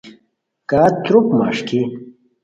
[0.69, 1.81] کا تروپ مݰکی